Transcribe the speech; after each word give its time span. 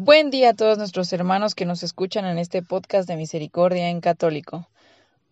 Buen 0.00 0.30
día 0.30 0.50
a 0.50 0.54
todos 0.54 0.78
nuestros 0.78 1.12
hermanos 1.12 1.56
que 1.56 1.64
nos 1.64 1.82
escuchan 1.82 2.24
en 2.24 2.38
este 2.38 2.62
podcast 2.62 3.08
de 3.08 3.16
Misericordia 3.16 3.88
en 3.88 4.00
Católico. 4.00 4.68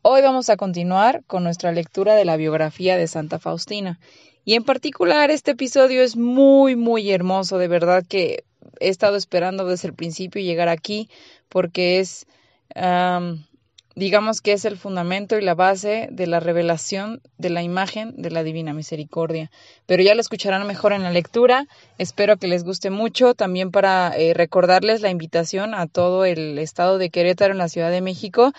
Hoy 0.03 0.23
vamos 0.23 0.51
a 0.51 0.57
continuar 0.57 1.23
con 1.29 1.45
nuestra 1.45 1.71
lectura 1.71 2.17
de 2.17 2.25
la 2.25 2.37
biografía 2.37 2.97
de 2.97 3.07
Santa 3.07 3.39
Faustina. 3.39 4.01
Y 4.45 4.55
en 4.55 4.65
particular 4.65 5.31
este 5.31 5.53
episodio 5.53 6.03
es 6.03 6.17
muy, 6.17 6.75
muy 6.75 7.13
hermoso. 7.13 7.59
De 7.59 7.69
verdad 7.69 8.03
que 8.09 8.43
he 8.81 8.89
estado 8.89 9.15
esperando 9.15 9.67
desde 9.67 9.87
el 9.87 9.95
principio 9.95 10.43
llegar 10.43 10.69
aquí 10.69 11.09
porque 11.49 12.01
es 12.01 12.27
digamos 13.97 14.43
que 14.43 14.53
es 14.53 14.67
el 14.67 14.77
fundamento 14.77 15.39
y 15.39 15.43
la 15.43 15.55
base 15.55 16.09
de 16.13 16.27
la 16.27 16.39
revelación 16.39 17.23
de 17.39 17.49
la 17.49 17.63
imagen 17.63 18.15
de 18.17 18.31
la 18.31 18.43
Divina 18.43 18.75
Misericordia. 18.75 19.51
Pero 19.87 20.03
ya 20.03 20.15
lo 20.15 20.21
escucharán 20.21 20.67
mejor 20.67 20.93
en 20.93 21.03
la 21.03 21.11
lectura. 21.11 21.67
Espero 21.97 22.37
que 22.37 22.47
les 22.47 22.63
guste 22.63 22.91
mucho. 22.91 23.35
También 23.35 23.71
para 23.71 24.13
eh, 24.15 24.35
recordarles 24.35 25.01
la 25.01 25.09
invitación 25.09 25.75
a 25.75 25.87
todo 25.87 26.27
el 26.27 26.59
estado 26.59 26.99
de 26.99 27.09
Querétaro 27.09 27.53
en 27.53 27.59
la 27.59 27.71
Ciudad 27.71 27.91
de 27.91 28.03
México 28.03 28.53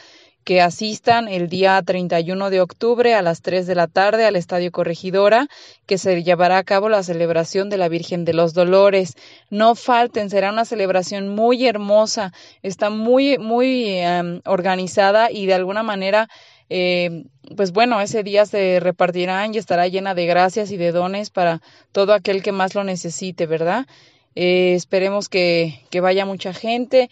que 0.48 0.62
asistan 0.62 1.28
el 1.28 1.50
día 1.50 1.81
31 1.81 2.50
de 2.50 2.62
octubre 2.62 3.14
a 3.14 3.22
las 3.22 3.42
3 3.42 3.67
de 3.67 3.76
la 3.76 3.88
tarde 3.88 4.26
al 4.26 4.38
Estadio 4.38 4.72
Corregidora, 4.72 5.50
que 5.86 5.98
se 5.98 6.23
llevará 6.23 6.58
a 6.58 6.64
cabo 6.64 6.88
la 6.88 7.03
celebración 7.03 7.70
de 7.70 7.76
la 7.76 7.90
Virgen 7.90 8.23
de 8.23 8.31
los 8.31 8.53
Dolores. 8.53 9.18
No 9.50 9.75
falten, 9.75 10.30
será 10.30 10.50
una 10.50 10.64
celebración 10.64 11.28
muy 11.28 11.68
hermosa, 11.68 12.31
está 12.64 12.90
muy, 12.90 13.38
muy 13.38 13.90
em, 14.00 14.40
organizada 14.45 15.30
y 15.30 15.48
de 15.48 15.53
alguna 15.53 15.84
manera 15.84 16.30
eh, 16.70 17.25
pues 17.58 17.73
bueno, 17.73 18.00
ese 18.00 18.23
día 18.23 18.45
se 18.45 18.80
repartirán 18.80 19.53
y 19.53 19.58
estará 19.58 19.90
llena 19.90 20.16
de 20.16 20.28
gracias 20.28 20.72
y 20.72 20.78
de 20.78 20.94
dones 20.94 21.30
para 21.30 21.62
todo 21.92 22.14
aquel 22.14 22.42
que 22.42 22.53
más 22.53 22.73
lo 22.73 22.86
necesite, 22.86 23.48
¿verdad? 23.48 23.86
Eh, 24.34 24.75
esperemos 24.75 25.28
que 25.28 25.81
vaya 26.02 26.25
mucha 26.25 26.53
gente 26.53 27.09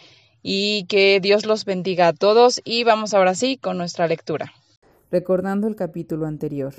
y 0.47 0.85
que 0.85 1.19
Dios 1.23 1.47
los 1.47 1.65
bendiga 1.65 2.07
a 2.07 2.13
todos 2.13 2.61
y 2.63 2.83
vamos 2.83 3.15
ahora 3.15 3.33
sí 3.33 3.57
con 3.57 3.79
nuestra 3.79 4.07
lectura. 4.07 4.53
Recordando 5.09 5.67
el 5.67 5.75
capítulo 5.75 6.27
anterior. 6.27 6.75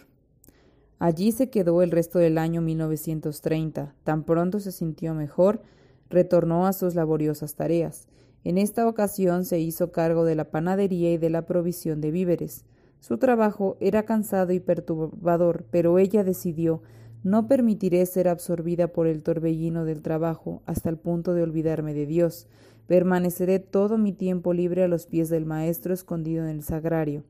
Allí 1.01 1.33
se 1.33 1.51
quedó 1.51 1.83
el 1.83 1.91
resto 1.91 2.21
del 2.21 2.39
año 2.39 2.61
1930. 2.61 3.93
Tan 4.05 4.23
pronto 4.23 4.61
se 4.61 4.71
sintió 4.71 5.15
mejor, 5.15 5.63
retornó 6.09 6.69
a 6.69 6.73
sus 6.73 6.95
laboriosas 6.95 7.57
tareas. 7.57 8.07
En 8.45 8.57
esta 8.57 8.87
ocasión 8.87 9.45
se 9.45 9.59
hizo 9.59 9.91
cargo 9.91 10.25
de 10.25 10.37
la 10.37 10.45
panadería 10.45 11.11
y 11.11 11.19
de 11.19 11.31
la 11.31 11.45
provisión 11.45 12.01
de 12.01 12.13
víveres. 12.13 12.65
Su 13.01 13.19
trabajo 13.19 13.77
era 13.81 14.05
cansado 14.05 14.53
y 14.53 14.61
perturbador, 14.61 15.65
pero 15.73 15.99
ella 15.99 16.23
decidió 16.23 16.83
no 17.27 17.49
permitiré 17.49 18.07
ser 18.07 18.29
absorbida 18.29 18.87
por 18.87 19.09
el 19.09 19.25
torbellino 19.25 19.85
del 19.85 20.01
trabajo 20.01 20.63
hasta 20.65 20.89
el 20.91 20.97
punto 20.97 21.35
de 21.35 21.43
olvidarme 21.43 21.93
de 21.93 22.07
Dios. 22.07 22.47
Permaneceré 22.87 23.59
todo 23.59 23.99
mi 23.99 24.13
tiempo 24.13 24.53
libre 24.53 24.85
a 24.85 24.89
los 24.89 25.07
pies 25.07 25.29
del 25.29 25.45
Maestro 25.45 25.93
escondido 25.93 26.45
en 26.45 26.51
el 26.51 26.63
sagrario. 26.63 27.25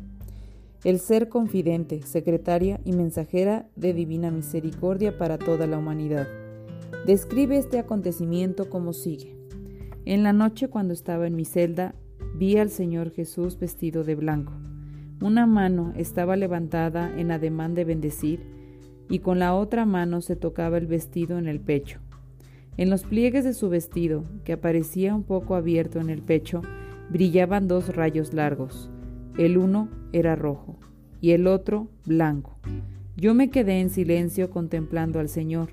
el 0.84 1.00
ser 1.00 1.30
confidente, 1.30 2.02
secretaria 2.02 2.82
y 2.84 2.92
mensajera 2.92 3.70
de 3.78 3.94
divina 3.94 4.32
misericordia 4.32 5.18
para 5.18 5.38
toda 5.38 5.66
la 5.66 5.78
humanidad. 5.78 6.28
Describe 7.06 7.58
este 7.58 7.80
acontecimiento 7.80 8.70
como 8.70 8.92
sigue. 8.92 9.34
En 10.04 10.24
la 10.24 10.34
noche 10.34 10.68
cuando 10.68 10.94
estaba 10.94 11.26
en 11.26 11.38
mi 11.38 11.46
celda, 11.46 11.96
vi 12.36 12.58
al 12.58 12.70
Señor 12.70 13.12
Jesús 13.12 13.58
vestido 13.58 14.04
de 14.04 14.16
blanco. 14.16 14.52
Una 15.22 15.46
mano 15.46 15.94
estaba 15.96 16.36
levantada 16.36 17.18
en 17.18 17.32
ademán 17.32 17.76
de 17.76 17.86
bendecir 17.86 18.57
y 19.10 19.20
con 19.20 19.40
la 19.40 19.54
otra 19.54 19.86
mano 19.86 20.22
se 20.22 20.36
tocaba 20.36 20.78
el 20.78 20.88
vestido 20.88 21.38
en 21.38 21.48
el 21.48 21.60
pecho. 21.60 22.00
En 22.78 22.90
los 22.90 23.04
pliegues 23.04 23.44
de 23.44 23.54
su 23.54 23.70
vestido, 23.70 24.26
que 24.44 24.54
aparecía 24.54 25.16
un 25.16 25.24
poco 25.24 25.56
abierto 25.56 26.00
en 26.00 26.10
el 26.10 26.22
pecho, 26.22 26.62
brillaban 27.10 27.68
dos 27.68 27.96
rayos 27.96 28.34
largos. 28.34 28.90
El 29.38 29.58
uno 29.58 29.90
era 30.14 30.36
rojo 30.36 30.78
y 31.22 31.32
el 31.32 31.48
otro 31.48 31.88
blanco. 32.06 32.58
Yo 33.16 33.34
me 33.34 33.50
quedé 33.50 33.80
en 33.80 33.90
silencio 33.90 34.52
contemplando 34.52 35.20
al 35.20 35.30
Señor. 35.30 35.70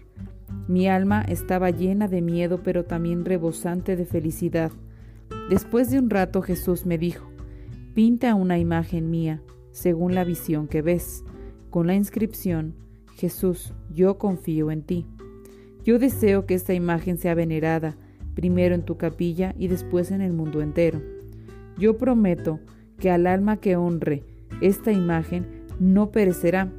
Mi 0.66 0.88
alma 0.88 1.22
estaba 1.28 1.70
llena 1.70 2.08
de 2.08 2.22
miedo, 2.22 2.62
pero 2.62 2.84
también 2.84 3.26
rebosante 3.26 3.96
de 3.96 4.06
felicidad. 4.06 4.72
Después 5.50 5.90
de 5.90 5.98
un 5.98 6.08
rato 6.08 6.40
Jesús 6.40 6.86
me 6.86 6.96
dijo, 6.96 7.28
pinta 7.94 8.34
una 8.34 8.58
imagen 8.58 9.10
mía, 9.10 9.42
según 9.72 10.14
la 10.14 10.24
visión 10.24 10.68
que 10.68 10.80
ves, 10.80 11.22
con 11.68 11.86
la 11.86 11.94
inscripción, 11.94 12.74
Jesús, 13.14 13.72
yo 13.90 14.18
confío 14.18 14.70
en 14.70 14.82
ti. 14.82 15.06
Yo 15.84 15.98
deseo 15.98 16.46
que 16.46 16.54
esta 16.54 16.74
imagen 16.74 17.18
sea 17.18 17.34
venerada, 17.34 17.96
primero 18.34 18.74
en 18.74 18.82
tu 18.82 18.96
capilla 18.96 19.54
y 19.58 19.68
después 19.68 20.10
en 20.10 20.20
el 20.20 20.32
mundo 20.32 20.60
entero. 20.62 21.00
Yo 21.78 21.96
prometo 21.98 22.60
que 22.98 23.10
al 23.10 23.26
alma 23.26 23.58
que 23.58 23.76
honre 23.76 24.22
esta 24.60 24.92
imagen 24.92 25.46
no 25.78 26.10
perecerá. 26.10 26.72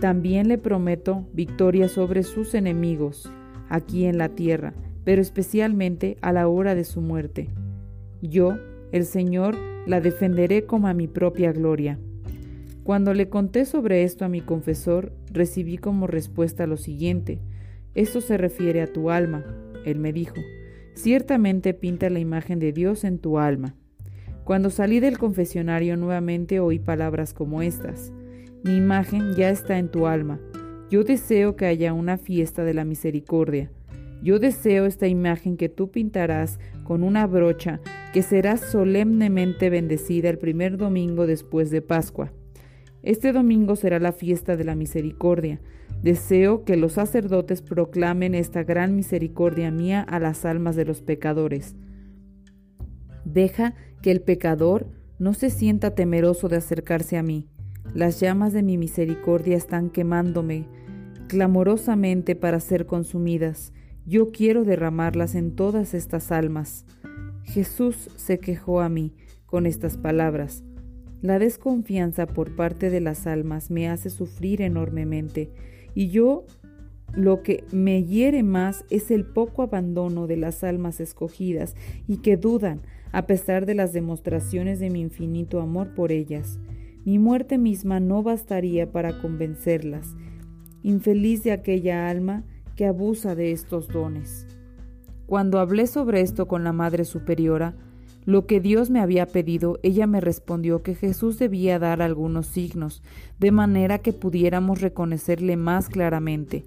También 0.00 0.48
le 0.48 0.58
prometo 0.58 1.28
victoria 1.32 1.88
sobre 1.88 2.22
sus 2.22 2.54
enemigos 2.54 3.30
aquí 3.68 4.04
en 4.04 4.18
la 4.18 4.30
tierra, 4.30 4.74
pero 5.04 5.22
especialmente 5.22 6.16
a 6.22 6.32
la 6.32 6.48
hora 6.48 6.74
de 6.74 6.84
su 6.84 7.00
muerte. 7.00 7.50
Yo, 8.20 8.56
el 8.90 9.04
Señor, 9.04 9.56
la 9.86 10.00
defenderé 10.00 10.64
como 10.66 10.88
a 10.88 10.94
mi 10.94 11.08
propia 11.08 11.52
gloria. 11.52 11.98
Cuando 12.84 13.14
le 13.14 13.28
conté 13.28 13.64
sobre 13.64 14.02
esto 14.02 14.24
a 14.24 14.28
mi 14.28 14.40
confesor, 14.40 15.12
recibí 15.30 15.78
como 15.78 16.08
respuesta 16.08 16.66
lo 16.66 16.76
siguiente. 16.76 17.38
Esto 17.94 18.20
se 18.20 18.36
refiere 18.36 18.82
a 18.82 18.92
tu 18.92 19.10
alma. 19.10 19.44
Él 19.84 20.00
me 20.00 20.12
dijo, 20.12 20.34
ciertamente 20.94 21.74
pinta 21.74 22.10
la 22.10 22.18
imagen 22.18 22.58
de 22.58 22.72
Dios 22.72 23.04
en 23.04 23.18
tu 23.18 23.38
alma. 23.38 23.76
Cuando 24.42 24.68
salí 24.70 24.98
del 24.98 25.18
confesionario 25.18 25.96
nuevamente 25.96 26.58
oí 26.58 26.80
palabras 26.80 27.34
como 27.34 27.62
estas. 27.62 28.12
Mi 28.64 28.76
imagen 28.76 29.34
ya 29.36 29.50
está 29.50 29.78
en 29.78 29.88
tu 29.88 30.08
alma. 30.08 30.40
Yo 30.90 31.04
deseo 31.04 31.54
que 31.54 31.66
haya 31.66 31.92
una 31.92 32.18
fiesta 32.18 32.64
de 32.64 32.74
la 32.74 32.84
misericordia. 32.84 33.70
Yo 34.24 34.40
deseo 34.40 34.86
esta 34.86 35.06
imagen 35.06 35.56
que 35.56 35.68
tú 35.68 35.92
pintarás 35.92 36.58
con 36.82 37.04
una 37.04 37.28
brocha 37.28 37.80
que 38.12 38.22
será 38.22 38.56
solemnemente 38.56 39.70
bendecida 39.70 40.28
el 40.30 40.38
primer 40.38 40.76
domingo 40.76 41.28
después 41.28 41.70
de 41.70 41.80
Pascua. 41.80 42.32
Este 43.02 43.32
domingo 43.32 43.74
será 43.74 43.98
la 43.98 44.12
fiesta 44.12 44.56
de 44.56 44.64
la 44.64 44.74
misericordia. 44.74 45.60
Deseo 46.02 46.64
que 46.64 46.76
los 46.76 46.94
sacerdotes 46.94 47.62
proclamen 47.62 48.34
esta 48.34 48.62
gran 48.62 48.94
misericordia 48.94 49.70
mía 49.70 50.00
a 50.02 50.20
las 50.20 50.44
almas 50.44 50.76
de 50.76 50.84
los 50.84 51.02
pecadores. 51.02 51.74
Deja 53.24 53.74
que 54.02 54.10
el 54.10 54.20
pecador 54.20 54.86
no 55.18 55.34
se 55.34 55.50
sienta 55.50 55.94
temeroso 55.94 56.48
de 56.48 56.56
acercarse 56.56 57.16
a 57.16 57.22
mí. 57.22 57.48
Las 57.94 58.20
llamas 58.20 58.52
de 58.52 58.62
mi 58.62 58.78
misericordia 58.78 59.56
están 59.56 59.90
quemándome 59.90 60.66
clamorosamente 61.28 62.36
para 62.36 62.60
ser 62.60 62.86
consumidas. 62.86 63.72
Yo 64.04 64.32
quiero 64.32 64.64
derramarlas 64.64 65.34
en 65.34 65.54
todas 65.54 65.94
estas 65.94 66.32
almas. 66.32 66.84
Jesús 67.44 68.10
se 68.16 68.38
quejó 68.38 68.80
a 68.80 68.88
mí 68.88 69.14
con 69.46 69.66
estas 69.66 69.96
palabras. 69.96 70.64
La 71.22 71.38
desconfianza 71.38 72.26
por 72.26 72.56
parte 72.56 72.90
de 72.90 73.00
las 73.00 73.26
almas 73.26 73.70
me 73.70 73.88
hace 73.88 74.10
sufrir 74.10 74.60
enormemente 74.60 75.50
y 75.94 76.08
yo 76.08 76.44
lo 77.14 77.42
que 77.42 77.64
me 77.72 78.04
hiere 78.04 78.42
más 78.42 78.84
es 78.90 79.10
el 79.10 79.24
poco 79.24 79.62
abandono 79.62 80.26
de 80.26 80.36
las 80.36 80.64
almas 80.64 80.98
escogidas 80.98 81.76
y 82.08 82.18
que 82.18 82.36
dudan, 82.36 82.80
a 83.12 83.26
pesar 83.26 83.66
de 83.66 83.74
las 83.74 83.92
demostraciones 83.92 84.80
de 84.80 84.90
mi 84.90 85.00
infinito 85.00 85.60
amor 85.60 85.94
por 85.94 86.10
ellas. 86.10 86.58
Mi 87.04 87.18
muerte 87.18 87.58
misma 87.58 88.00
no 88.00 88.22
bastaría 88.22 88.90
para 88.90 89.20
convencerlas. 89.20 90.16
Infeliz 90.82 91.44
de 91.44 91.52
aquella 91.52 92.08
alma 92.08 92.44
que 92.76 92.86
abusa 92.86 93.34
de 93.34 93.52
estos 93.52 93.88
dones. 93.88 94.46
Cuando 95.26 95.60
hablé 95.60 95.86
sobre 95.86 96.22
esto 96.22 96.48
con 96.48 96.64
la 96.64 96.72
Madre 96.72 97.04
Superiora, 97.04 97.74
lo 98.24 98.46
que 98.46 98.60
Dios 98.60 98.90
me 98.90 99.00
había 99.00 99.26
pedido, 99.26 99.78
ella 99.82 100.06
me 100.06 100.20
respondió 100.20 100.82
que 100.82 100.94
Jesús 100.94 101.38
debía 101.38 101.78
dar 101.78 102.02
algunos 102.02 102.46
signos, 102.46 103.02
de 103.40 103.50
manera 103.50 103.98
que 103.98 104.12
pudiéramos 104.12 104.80
reconocerle 104.80 105.56
más 105.56 105.88
claramente. 105.88 106.64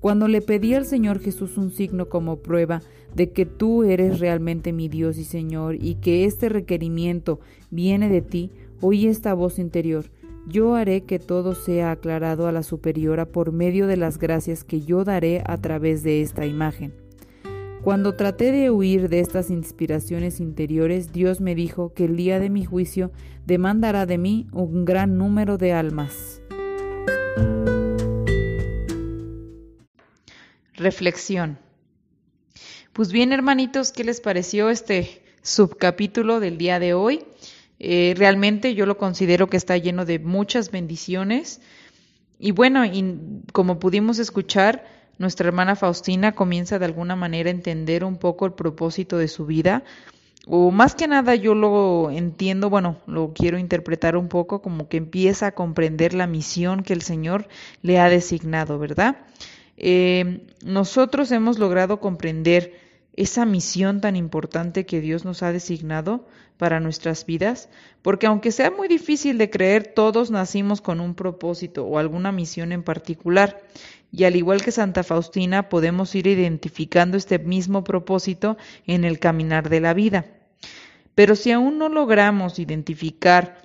Cuando 0.00 0.28
le 0.28 0.40
pedí 0.40 0.74
al 0.74 0.84
Señor 0.84 1.18
Jesús 1.18 1.56
un 1.56 1.70
signo 1.70 2.08
como 2.08 2.36
prueba 2.36 2.82
de 3.14 3.30
que 3.30 3.46
tú 3.46 3.84
eres 3.84 4.20
realmente 4.20 4.72
mi 4.72 4.88
Dios 4.88 5.18
y 5.18 5.24
Señor 5.24 5.76
y 5.80 5.96
que 5.96 6.26
este 6.26 6.48
requerimiento 6.48 7.40
viene 7.70 8.08
de 8.08 8.20
ti, 8.20 8.50
oí 8.80 9.06
esta 9.06 9.34
voz 9.34 9.58
interior. 9.58 10.04
Yo 10.46 10.74
haré 10.74 11.04
que 11.04 11.18
todo 11.18 11.54
sea 11.54 11.90
aclarado 11.90 12.46
a 12.46 12.52
la 12.52 12.62
superiora 12.62 13.24
por 13.24 13.50
medio 13.50 13.86
de 13.86 13.96
las 13.96 14.18
gracias 14.18 14.62
que 14.62 14.82
yo 14.82 15.04
daré 15.04 15.42
a 15.46 15.56
través 15.56 16.02
de 16.02 16.20
esta 16.20 16.44
imagen. 16.44 17.03
Cuando 17.84 18.14
traté 18.14 18.50
de 18.50 18.70
huir 18.70 19.10
de 19.10 19.20
estas 19.20 19.50
inspiraciones 19.50 20.40
interiores, 20.40 21.12
Dios 21.12 21.42
me 21.42 21.54
dijo 21.54 21.92
que 21.92 22.06
el 22.06 22.16
día 22.16 22.40
de 22.40 22.48
mi 22.48 22.64
juicio 22.64 23.12
demandará 23.44 24.06
de 24.06 24.16
mí 24.16 24.46
un 24.52 24.86
gran 24.86 25.18
número 25.18 25.58
de 25.58 25.74
almas. 25.74 26.40
Reflexión. 30.72 31.58
Pues 32.94 33.12
bien, 33.12 33.34
hermanitos, 33.34 33.92
¿qué 33.92 34.02
les 34.02 34.22
pareció 34.22 34.70
este 34.70 35.22
subcapítulo 35.42 36.40
del 36.40 36.56
día 36.56 36.78
de 36.78 36.94
hoy? 36.94 37.26
Eh, 37.80 38.14
realmente 38.16 38.74
yo 38.74 38.86
lo 38.86 38.96
considero 38.96 39.50
que 39.50 39.58
está 39.58 39.76
lleno 39.76 40.06
de 40.06 40.18
muchas 40.20 40.70
bendiciones. 40.70 41.60
Y 42.38 42.52
bueno, 42.52 42.86
y 42.86 43.42
como 43.52 43.78
pudimos 43.78 44.18
escuchar, 44.18 45.03
nuestra 45.18 45.48
hermana 45.48 45.76
Faustina 45.76 46.32
comienza 46.32 46.78
de 46.78 46.84
alguna 46.84 47.16
manera 47.16 47.48
a 47.48 47.52
entender 47.52 48.04
un 48.04 48.16
poco 48.16 48.46
el 48.46 48.52
propósito 48.52 49.18
de 49.18 49.28
su 49.28 49.46
vida, 49.46 49.84
o 50.46 50.70
más 50.70 50.94
que 50.94 51.08
nada 51.08 51.34
yo 51.34 51.54
lo 51.54 52.10
entiendo, 52.10 52.68
bueno, 52.68 52.98
lo 53.06 53.32
quiero 53.32 53.58
interpretar 53.58 54.16
un 54.16 54.28
poco 54.28 54.60
como 54.60 54.88
que 54.88 54.98
empieza 54.98 55.46
a 55.46 55.52
comprender 55.52 56.12
la 56.12 56.26
misión 56.26 56.82
que 56.82 56.92
el 56.92 57.02
Señor 57.02 57.48
le 57.80 57.98
ha 57.98 58.10
designado, 58.10 58.78
¿verdad? 58.78 59.16
Eh, 59.76 60.46
nosotros 60.62 61.32
hemos 61.32 61.58
logrado 61.58 61.98
comprender 61.98 62.74
esa 63.16 63.46
misión 63.46 64.00
tan 64.00 64.16
importante 64.16 64.86
que 64.86 65.00
Dios 65.00 65.24
nos 65.24 65.42
ha 65.42 65.52
designado 65.52 66.26
para 66.56 66.80
nuestras 66.80 67.26
vidas, 67.26 67.68
porque 68.02 68.26
aunque 68.26 68.52
sea 68.52 68.70
muy 68.70 68.86
difícil 68.86 69.38
de 69.38 69.50
creer, 69.50 69.92
todos 69.94 70.30
nacimos 70.30 70.80
con 70.80 71.00
un 71.00 71.14
propósito 71.14 71.84
o 71.84 71.98
alguna 71.98 72.32
misión 72.32 72.72
en 72.72 72.82
particular, 72.82 73.62
y 74.16 74.24
al 74.24 74.36
igual 74.36 74.62
que 74.62 74.70
Santa 74.70 75.02
Faustina 75.02 75.68
podemos 75.68 76.14
ir 76.14 76.28
identificando 76.28 77.16
este 77.16 77.40
mismo 77.40 77.82
propósito 77.82 78.56
en 78.86 79.04
el 79.04 79.18
caminar 79.18 79.68
de 79.68 79.80
la 79.80 79.92
vida. 79.92 80.24
Pero 81.16 81.34
si 81.34 81.50
aún 81.50 81.78
no 81.78 81.88
logramos 81.88 82.60
identificar 82.60 83.60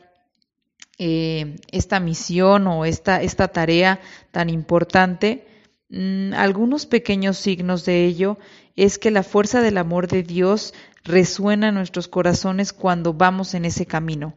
eh, 0.98 1.56
esta 1.72 2.00
misión 2.00 2.66
o 2.66 2.86
esta, 2.86 3.22
esta 3.22 3.50
tarea 3.50 4.00
tan 4.32 4.50
importante, 4.50 5.46
mm, 5.90 6.34
algunos 6.34 6.88
pequeños 6.88 7.38
signos 7.38 7.86
de 7.86 8.06
ello 8.06 8.40
es 8.76 8.98
que 8.98 9.12
la 9.12 9.22
fuerza 9.22 9.62
del 9.62 9.78
amor 9.78 10.08
de 10.08 10.24
Dios 10.24 10.74
resuena 11.04 11.70
en 11.70 11.76
nuestros 11.76 12.08
corazones 12.08 12.74
cuando 12.74 13.14
vamos 13.14 13.54
en 13.54 13.66
ese 13.66 13.86
camino. 13.86 14.34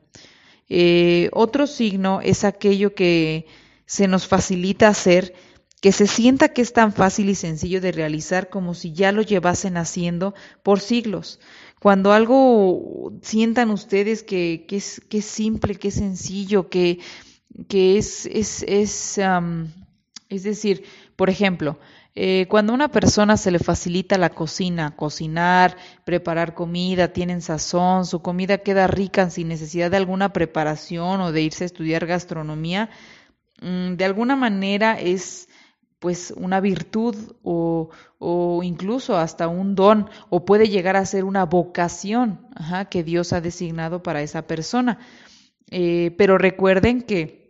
Eh, 0.68 1.30
otro 1.32 1.66
signo 1.66 2.20
es 2.22 2.44
aquello 2.44 2.94
que 2.94 3.46
se 3.86 4.08
nos 4.08 4.26
facilita 4.26 4.88
hacer, 4.88 5.34
que 5.82 5.90
se 5.90 6.06
sienta 6.06 6.50
que 6.50 6.62
es 6.62 6.72
tan 6.72 6.92
fácil 6.92 7.28
y 7.28 7.34
sencillo 7.34 7.80
de 7.80 7.90
realizar 7.90 8.48
como 8.50 8.72
si 8.72 8.92
ya 8.92 9.10
lo 9.10 9.20
llevasen 9.20 9.76
haciendo 9.76 10.32
por 10.62 10.78
siglos. 10.78 11.40
Cuando 11.80 12.12
algo 12.12 13.12
sientan 13.20 13.72
ustedes 13.72 14.22
que, 14.22 14.64
es, 14.70 15.02
que 15.08 15.18
es, 15.18 15.24
simple, 15.24 15.74
que 15.74 15.88
es 15.88 15.94
sencillo, 15.94 16.70
que, 16.70 17.00
que 17.66 17.98
es, 17.98 18.26
es, 18.26 18.62
es, 18.68 19.18
es 20.28 20.42
decir, 20.44 20.84
por 21.16 21.28
ejemplo, 21.28 21.80
eh, 22.14 22.46
cuando 22.48 22.72
a 22.72 22.76
una 22.76 22.92
persona 22.92 23.36
se 23.36 23.50
le 23.50 23.58
facilita 23.58 24.18
la 24.18 24.30
cocina, 24.30 24.94
cocinar, 24.94 25.76
preparar 26.04 26.54
comida, 26.54 27.12
tienen 27.12 27.42
sazón, 27.42 28.06
su 28.06 28.22
comida 28.22 28.58
queda 28.58 28.86
rica 28.86 29.30
sin 29.30 29.48
necesidad 29.48 29.90
de 29.90 29.96
alguna 29.96 30.32
preparación 30.32 31.20
o 31.22 31.32
de 31.32 31.42
irse 31.42 31.64
a 31.64 31.66
estudiar 31.66 32.06
gastronomía, 32.06 32.88
mm, 33.60 33.94
de 33.94 34.04
alguna 34.04 34.36
manera 34.36 35.00
es 35.00 35.48
pues 36.02 36.34
una 36.36 36.60
virtud 36.60 37.14
o, 37.44 37.90
o, 38.18 38.62
incluso 38.64 39.16
hasta 39.16 39.46
un 39.46 39.76
don 39.76 40.10
o 40.30 40.44
puede 40.44 40.68
llegar 40.68 40.96
a 40.96 41.06
ser 41.06 41.22
una 41.22 41.46
vocación 41.46 42.48
que 42.90 43.04
Dios 43.04 43.32
ha 43.32 43.40
designado 43.40 44.02
para 44.02 44.20
esa 44.20 44.42
persona. 44.48 44.98
Eh, 45.70 46.12
pero 46.18 46.38
recuerden 46.38 47.02
que 47.02 47.40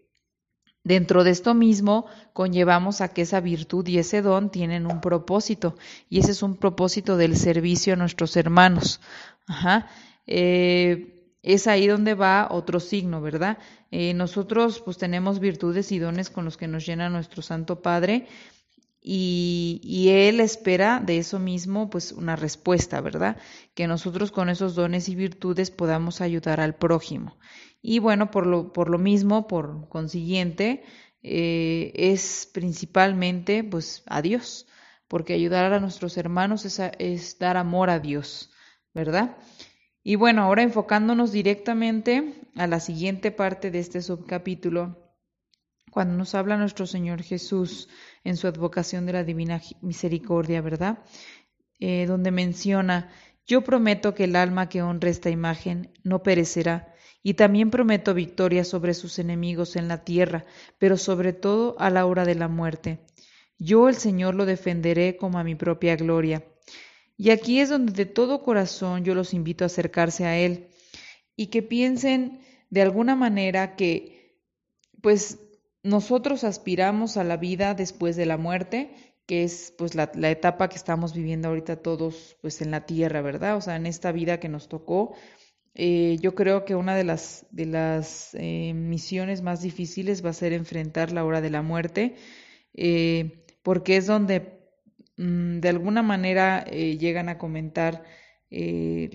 Dentro 0.85 1.23
de 1.23 1.31
esto 1.31 1.55
mismo 1.55 2.07
conllevamos 2.33 3.03
a 3.03 3.15
que 3.15 3.23
esa 3.23 3.39
virtud 3.39 3.87
y 3.87 3.99
ese 3.99 4.21
don 4.21 4.51
tienen 4.51 4.87
un 4.87 5.01
propósito 5.01 5.77
y 6.11 6.19
ese 6.19 6.33
es 6.33 6.43
un 6.43 6.57
propósito 6.57 7.17
del 7.17 7.37
servicio 7.37 7.93
a 7.93 7.97
nuestros 7.97 8.37
hermanos. 8.37 9.01
Ajá. 9.47 9.87
Eh, 10.27 11.22
es 11.43 11.67
ahí 11.67 11.87
donde 11.87 12.15
va 12.15 12.49
otro 12.51 12.81
signo, 12.81 13.21
¿verdad? 13.21 13.59
Eh, 13.91 14.15
nosotros 14.15 14.81
pues 14.81 14.99
tenemos 14.99 15.41
virtudes 15.41 15.91
y 15.93 15.99
dones 15.99 16.31
con 16.31 16.45
los 16.45 16.57
que 16.57 16.69
nos 16.69 16.87
llena 16.87 17.09
nuestro 17.09 17.43
Santo 17.43 17.83
Padre 17.83 18.27
y, 19.01 19.81
y, 19.83 20.11
Él 20.11 20.39
espera 20.39 21.03
de 21.05 21.19
eso 21.19 21.41
mismo 21.41 21.91
pues 21.91 22.13
una 22.13 22.37
respuesta, 22.37 23.01
¿verdad? 23.01 23.37
Que 23.75 23.89
nosotros 23.89 24.31
con 24.31 24.49
esos 24.49 24.77
dones 24.77 25.09
y 25.09 25.17
virtudes 25.17 25.73
podamos 25.73 26.21
ayudar 26.21 26.61
al 26.61 26.77
prójimo. 26.77 27.37
Y 27.83 27.99
bueno, 27.99 28.31
por 28.31 28.47
lo, 28.47 28.73
por 28.73 28.89
lo 28.89 28.99
mismo, 28.99 29.49
por 29.49 29.89
consiguiente, 29.89 30.85
eh, 31.25 31.91
es 31.95 32.49
principalmente 32.53 33.65
pues 33.65 34.05
a 34.07 34.23
Dios, 34.23 34.69
porque 35.09 35.35
ayudar 35.35 35.73
a 35.73 35.81
nuestros 35.81 36.17
hermanos 36.17 36.65
es, 36.65 36.81
es 36.99 37.39
dar 37.41 37.57
amor 37.57 37.91
a 37.91 37.99
Dios, 37.99 38.53
¿verdad? 38.95 39.37
Y 40.03 40.17
bueno, 40.17 40.43
ahora 40.43 40.63
enfocándonos 40.63 41.33
directamente 41.33 42.35
a 42.57 42.67
la 42.67 42.81
siguiente 42.81 43.31
parte 43.31 43.71
de 43.71 43.79
este 43.79 44.03
subcapítulo, 44.03 44.99
cuando 45.91 46.17
nos 46.17 46.35
habla 46.35 46.57
nuestro 46.57 46.87
Señor 46.87 47.23
Jesús 47.23 47.89
en 48.25 48.37
su 48.37 48.47
advocación 48.47 49.07
de 49.07 49.13
la 49.13 49.25
divina 49.25 49.61
misericordia, 49.81 50.61
¿verdad? 50.61 50.99
Eh, 51.79 52.07
donde 52.07 52.31
menciona, 52.31 53.11
yo 53.47 53.63
prometo 53.63 54.15
que 54.15 54.25
el 54.25 54.37
alma 54.37 54.69
que 54.69 54.83
honre 54.83 55.11
esta 55.11 55.31
imagen 55.31 55.93
no 56.03 56.23
perecerá, 56.23 56.95
y 57.23 57.35
también 57.35 57.71
prometo 57.71 58.15
victoria 58.15 58.65
sobre 58.65 58.95
sus 58.95 59.19
enemigos 59.19 59.77
en 59.77 59.87
la 59.87 60.03
tierra, 60.03 60.45
pero 60.79 60.97
sobre 60.97 61.33
todo 61.33 61.77
a 61.79 61.91
la 61.91 62.07
hora 62.07 62.25
de 62.25 62.35
la 62.35 62.49
muerte. 62.49 63.01
Yo 63.59 63.89
el 63.89 63.95
Señor 63.95 64.35
lo 64.35 64.45
defenderé 64.45 65.17
como 65.17 65.39
a 65.39 65.45
mi 65.45 65.55
propia 65.55 65.95
gloria. 65.95 66.45
Y 67.23 67.31
aquí 67.31 67.61
es 67.61 67.69
donde 67.69 67.93
de 67.93 68.05
todo 68.05 68.43
corazón 68.43 69.05
yo 69.05 69.15
los 69.15 69.33
invito 69.33 69.63
a 69.63 69.67
acercarse 69.67 70.25
a 70.25 70.37
Él 70.37 70.67
y 71.37 71.47
que 71.47 71.63
piensen 71.63 72.41
de 72.69 72.83
alguna 72.83 73.15
manera 73.15 73.77
que, 73.77 74.41
pues, 75.01 75.39
nosotros 75.85 76.43
aspiramos 76.43 77.17
a 77.17 77.23
la 77.23 77.37
vida 77.37 77.75
después 77.75 78.17
de 78.17 78.27
la 78.27 78.39
muerte, 78.39 78.91
que 79.27 79.45
es 79.45 79.73
pues 79.79 79.95
la, 79.95 80.11
etapa 80.31 80.69
que 80.69 80.75
estamos 80.75 81.15
viviendo 81.15 81.47
ahorita 81.47 81.77
todos 81.77 82.37
pues 82.41 82.61
en 82.61 82.73
la 82.73 82.87
tierra, 82.87 83.23
¿verdad? 83.23 83.57
O 83.57 83.61
sea, 83.61 83.77
en 83.77 83.87
esta 83.87 84.11
vida 84.11 84.41
que 84.41 84.49
nos 84.49 84.67
tocó, 84.67 85.15
eh, 85.77 86.19
yo 86.21 86.35
creo 86.35 86.65
que 86.65 86.75
una 86.75 86.97
de 86.97 87.05
las, 87.05 87.47
de 87.53 87.67
las 87.67 88.35
eh, 88.35 88.73
misiones 88.75 89.43
más 89.43 89.63
difíciles 89.63 90.25
va 90.25 90.31
a 90.31 90.33
ser 90.33 90.53
enfrentar 90.53 91.13
la 91.13 91.25
hora 91.25 91.41
de 91.41 91.51
la 91.51 91.63
muerte, 91.63 92.17
eh, 92.75 93.45
porque 93.63 93.97
es 93.97 94.09
donde 94.09 94.62
mm, 95.17 95.61
de 95.61 95.69
alguna 95.69 96.03
manera 96.03 96.65
llegan 96.65 97.29
a 97.29 97.39
comentar 97.39 98.05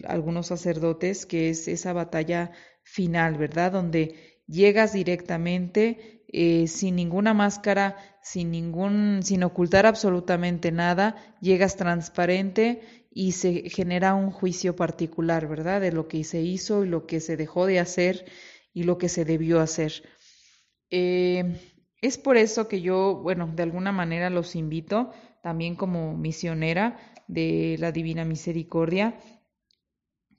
algunos 0.08 0.48
sacerdotes 0.48 1.28
que 1.28 1.50
es 1.50 1.68
esa 1.68 1.94
batalla 1.94 2.52
final, 2.82 3.38
¿verdad? 3.38 3.72
Donde 3.72 4.16
llegas 4.48 4.94
directamente 4.94 6.24
sin 6.68 6.96
ninguna 6.96 7.36
máscara, 7.36 7.98
sin 8.24 8.52
ningún, 8.52 9.22
sin 9.24 9.44
ocultar 9.44 9.86
absolutamente 9.86 10.72
nada, 10.72 11.16
llegas 11.40 11.78
transparente 11.78 12.82
y 13.12 13.32
se 13.32 13.70
genera 13.70 14.14
un 14.14 14.30
juicio 14.32 14.76
particular, 14.76 15.48
¿verdad? 15.48 15.82
De 15.82 15.92
lo 15.92 16.08
que 16.08 16.24
se 16.24 16.42
hizo 16.42 16.84
y 16.84 16.88
lo 16.88 17.08
que 17.08 17.20
se 17.20 17.38
dejó 17.38 17.66
de 17.66 17.80
hacer 17.80 18.26
y 18.74 18.84
lo 18.84 18.98
que 18.98 19.10
se 19.10 19.26
debió 19.26 19.60
hacer. 19.60 20.04
Eh, 20.92 21.56
es 22.02 22.18
por 22.18 22.38
eso 22.38 22.68
que 22.68 22.82
yo, 22.82 23.16
bueno, 23.16 23.52
de 23.56 23.64
alguna 23.64 23.92
manera 23.92 24.30
los 24.30 24.56
invito, 24.56 25.12
también 25.42 25.76
como 25.76 26.16
misionera 26.16 26.98
de 27.28 27.76
la 27.80 27.92
Divina 27.92 28.26
Misericordia, 28.26 29.18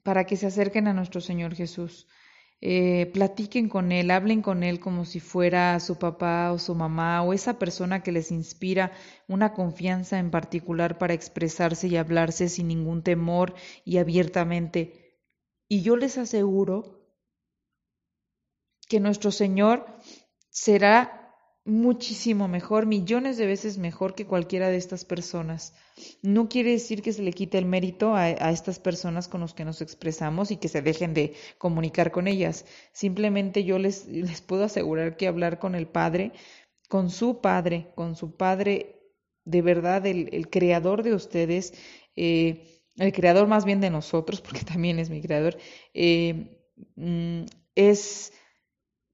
para 0.03 0.25
que 0.25 0.37
se 0.37 0.47
acerquen 0.47 0.89
a 0.89 0.95
nuestro 0.95 1.21
Señor 1.21 1.55
Jesús. 1.55 2.09
Eh, 2.61 3.11
platiquen 3.13 3.69
con 3.69 3.93
Él, 3.93 4.11
hablen 4.11 4.43
con 4.43 4.65
Él 4.65 4.81
como 4.81 5.05
si 5.05 5.21
fuera 5.21 5.79
su 5.79 5.97
papá 5.97 6.51
o 6.51 6.59
su 6.59 6.75
mamá 6.75 7.23
o 7.23 7.33
esa 7.33 7.57
persona 7.57 8.03
que 8.03 8.11
les 8.11 8.33
inspira 8.33 8.91
una 9.29 9.53
confianza 9.53 10.19
en 10.19 10.33
particular 10.33 10.99
para 10.99 11.15
expresarse 11.15 11.87
y 11.87 11.97
hablarse 11.97 12.49
sin 12.49 12.67
ningún 12.67 13.05
temor 13.05 13.55
y 13.85 13.99
abiertamente. 13.99 15.21
Y 15.69 15.83
yo 15.83 15.97
les 15.97 16.19
aseguro 16.19 16.99
que 18.89 18.99
nuestro 18.99 19.31
Señor 19.31 19.87
será 20.51 21.18
muchísimo 21.69 22.49
mejor, 22.49 22.87
millones 22.87 23.37
de 23.37 23.47
veces 23.47 23.77
mejor 23.77 24.15
que 24.15 24.27
cualquiera 24.27 24.71
de 24.71 24.79
estas 24.79 25.05
personas. 25.05 25.75
No 26.23 26.49
quiere 26.49 26.71
decir 26.71 27.03
que 27.03 27.13
se 27.13 27.23
le 27.23 27.33
quite 27.33 27.59
el 27.59 27.67
mérito 27.67 28.15
a, 28.15 28.31
estas 28.31 28.79
personas 28.79 29.29
con 29.29 29.43
las 29.43 29.53
que 29.53 29.67
nos 29.67 29.83
expresamos 29.83 30.51
y 30.51 30.57
que 30.57 30.69
se 30.69 30.81
dejen 30.81 31.13
de 31.13 31.35
comunicar 31.59 32.11
con 32.11 32.27
ellas. 32.27 32.65
Simplemente 32.93 33.65
yo 33.65 33.79
les, 33.79 34.07
les 34.07 34.41
puedo 34.41 34.65
asegurar 34.65 35.17
que 35.17 35.29
hablar 35.29 35.59
con 35.59 35.75
el 35.75 35.87
Padre, 35.87 36.33
con 36.89 37.11
su 37.11 37.41
Padre, 37.41 37.93
con 37.95 38.17
su 38.17 38.37
Padre 38.37 38.97
de 39.45 39.63
verdad, 39.63 40.07
el, 40.07 40.49
creador 40.51 41.03
de 41.03 41.15
ustedes, 41.15 41.73
eh, 42.17 42.83
el 42.97 43.13
creador 43.13 43.47
más 43.47 43.65
bien 43.65 43.81
de 43.81 43.91
nosotros, 43.91 44.41
porque 44.43 44.65
también 44.65 44.99
es 44.99 45.11
mi 45.11 45.21
creador, 45.21 45.59
eh, 45.93 46.67
mm, 46.97 47.45
es 47.75 48.33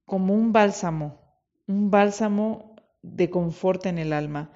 como 0.05 0.35
un 0.35 0.53
bálsamo 0.53 1.24
un 1.67 1.91
bálsamo 1.91 2.77
de 3.03 3.31
confort 3.31 3.87
en 3.87 3.99
el 3.99 4.13
alma 4.13 4.53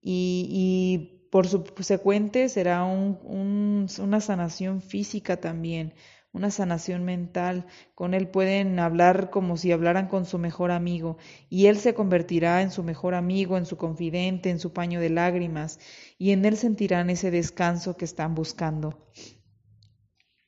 y, 0.00 1.18
por 1.30 1.48
subsecuente 1.48 2.50
será 2.50 2.84
una 2.84 4.20
sanación 4.20 4.82
física 4.82 5.38
también, 5.38 5.94
una 6.30 6.50
sanación 6.50 7.04
mental. 7.04 7.66
Con 7.94 8.12
él 8.12 8.28
pueden 8.28 8.78
hablar 8.78 9.30
como 9.30 9.56
si 9.56 9.72
hablaran 9.72 10.08
con 10.08 10.26
su 10.26 10.38
mejor 10.38 10.70
amigo 10.72 11.16
y 11.48 11.66
él 11.66 11.78
se 11.78 11.94
convertirá 11.94 12.60
en 12.60 12.70
su 12.70 12.82
mejor 12.82 13.14
amigo, 13.14 13.56
en 13.56 13.64
su 13.64 13.78
confidente, 13.78 14.50
en 14.50 14.58
su 14.58 14.74
paño 14.74 15.00
de 15.00 15.08
lágrimas 15.08 15.78
y 16.18 16.32
en 16.32 16.44
él 16.44 16.58
sentirán 16.58 17.08
ese 17.08 17.30
descanso 17.30 17.96
que 17.96 18.04
están 18.04 18.34
buscando. 18.34 19.08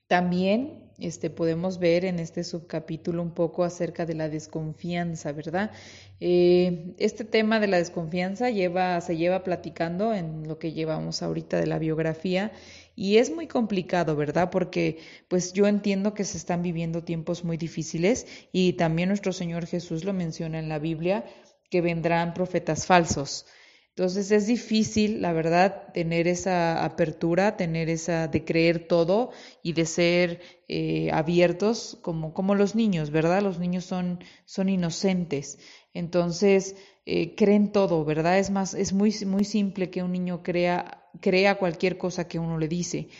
También 0.06 0.83
este, 0.98 1.28
podemos 1.28 1.78
ver 1.78 2.04
en 2.04 2.18
este 2.20 2.44
subcapítulo 2.44 3.22
un 3.22 3.32
poco 3.32 3.64
acerca 3.64 4.06
de 4.06 4.14
la 4.14 4.28
desconfianza, 4.28 5.32
¿verdad? 5.32 5.72
Eh, 6.20 6.94
este 6.98 7.24
tema 7.24 7.58
de 7.58 7.66
la 7.66 7.78
desconfianza 7.78 8.50
lleva, 8.50 9.00
se 9.00 9.16
lleva 9.16 9.42
platicando 9.42 10.14
en 10.14 10.46
lo 10.46 10.58
que 10.58 10.72
llevamos 10.72 11.22
ahorita 11.22 11.58
de 11.58 11.66
la 11.66 11.78
biografía 11.78 12.52
y 12.94 13.16
es 13.16 13.34
muy 13.34 13.48
complicado, 13.48 14.14
¿verdad? 14.14 14.50
Porque 14.50 14.98
pues 15.28 15.52
yo 15.52 15.66
entiendo 15.66 16.14
que 16.14 16.24
se 16.24 16.36
están 16.36 16.62
viviendo 16.62 17.02
tiempos 17.02 17.44
muy 17.44 17.56
difíciles 17.56 18.26
y 18.52 18.74
también 18.74 19.08
nuestro 19.08 19.32
Señor 19.32 19.66
Jesús 19.66 20.04
lo 20.04 20.12
menciona 20.12 20.58
en 20.58 20.68
la 20.68 20.78
Biblia, 20.78 21.24
que 21.70 21.80
vendrán 21.80 22.34
profetas 22.34 22.86
falsos. 22.86 23.46
Entonces 23.96 24.32
es 24.32 24.48
difícil, 24.48 25.22
la 25.22 25.32
verdad, 25.32 25.92
tener 25.92 26.26
esa 26.26 26.84
apertura, 26.84 27.56
tener 27.56 27.88
esa 27.88 28.26
de 28.26 28.44
creer 28.44 28.88
todo 28.88 29.30
y 29.62 29.72
de 29.72 29.86
ser 29.86 30.40
eh, 30.66 31.12
abiertos 31.12 31.96
como, 32.02 32.34
como 32.34 32.56
los 32.56 32.74
niños, 32.74 33.10
¿verdad? 33.10 33.40
Los 33.42 33.60
niños 33.60 33.84
son, 33.84 34.18
son 34.46 34.68
inocentes. 34.68 35.60
Entonces 35.92 36.74
eh, 37.06 37.36
creen 37.36 37.70
todo, 37.70 38.04
¿verdad? 38.04 38.40
Es 38.40 38.50
más, 38.50 38.74
es 38.74 38.92
muy, 38.92 39.14
muy 39.26 39.44
simple 39.44 39.90
que 39.90 40.02
un 40.02 40.10
niño 40.10 40.42
crea, 40.42 41.06
crea 41.20 41.56
cualquier 41.56 41.96
cosa 41.96 42.26
que 42.26 42.40
uno 42.40 42.58
le 42.58 42.66
dice. 42.66 43.10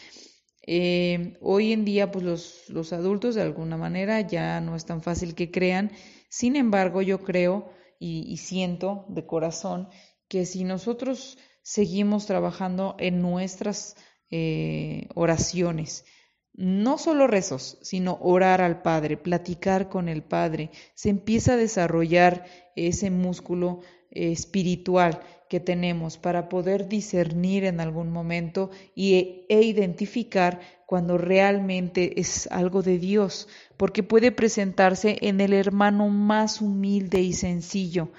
Eh, 0.67 1.39
hoy 1.41 1.73
en 1.73 1.85
día, 1.85 2.11
pues 2.11 2.25
los, 2.25 2.69
los 2.69 2.93
adultos 2.93 3.37
de 3.37 3.43
alguna 3.43 3.77
manera 3.77 4.23
ya 4.23 4.61
no 4.61 4.75
es 4.75 4.85
tan 4.87 5.03
fácil 5.03 5.37
que 5.37 5.53
crean. 5.53 5.93
Sin 6.29 6.57
embargo, 6.57 7.01
yo 7.01 7.23
creo 7.23 7.71
y 8.07 8.37
siento 8.37 9.07
de 9.09 9.25
corazón 9.25 9.89
que 10.35 10.47
si 10.47 10.65
nosotros 10.65 11.39
seguimos 11.63 12.27
trabajando 12.27 12.97
en 12.99 13.23
nuestras 13.23 13.95
eh, 14.33 15.07
oraciones, 15.15 16.05
no 16.53 16.99
solo 16.99 17.29
rezos, 17.29 17.79
sino 17.83 18.19
orar 18.21 18.61
al 18.61 18.83
Padre, 18.83 19.17
platicar 19.17 19.89
con 19.89 20.09
el 20.09 20.25
Padre, 20.25 20.73
se 20.97 21.11
empieza 21.11 21.53
a 21.53 21.57
desarrollar 21.57 22.47
ese 22.75 23.13
músculo 23.13 23.83
espiritual 24.11 25.21
que 25.49 25.61
tenemos 25.61 26.19
para 26.19 26.49
poder 26.49 26.89
discernir 26.89 27.65
en 27.65 27.79
algún 27.79 28.11
momento 28.11 28.73
y, 28.97 29.47
e 29.49 29.63
identificar 29.63 30.59
cuando 30.85 31.17
realmente 31.17 32.21
es 32.21 32.49
algo 32.51 32.83
de 32.83 32.99
Dios, 32.99 33.47
porque 33.77 34.03
puede 34.03 34.33
presentarse 34.33 35.17
en 35.21 35.41
el 35.41 35.53
hermano 35.53 36.09
más 36.09 36.61
humilde 36.61 37.21
y 37.21 37.35
sencillo, 37.35 38.11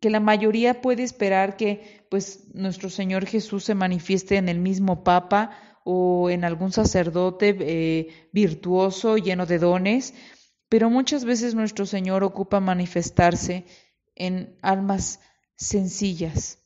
que 0.00 0.10
la 0.10 0.20
mayoría 0.20 0.80
puede 0.80 1.02
esperar 1.02 1.56
que 1.56 2.04
pues 2.10 2.54
nuestro 2.54 2.90
Señor 2.90 3.26
Jesús 3.26 3.64
se 3.64 3.74
manifieste 3.74 4.36
en 4.36 4.48
el 4.48 4.58
mismo 4.58 5.02
Papa 5.02 5.50
o 5.84 6.30
en 6.30 6.44
algún 6.44 6.72
sacerdote 6.72 7.56
eh, 7.60 8.28
virtuoso 8.32 9.16
lleno 9.16 9.46
de 9.46 9.58
dones, 9.58 10.14
pero 10.68 10.90
muchas 10.90 11.24
veces 11.24 11.54
nuestro 11.54 11.86
Señor 11.86 12.24
ocupa 12.24 12.60
manifestarse 12.60 13.64
en 14.14 14.56
almas 14.62 15.20
sencillas, 15.56 16.58